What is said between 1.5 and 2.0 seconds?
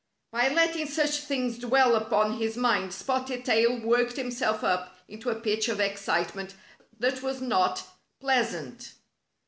dwell